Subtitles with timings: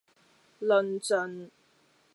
[0.61, 1.51] 論盡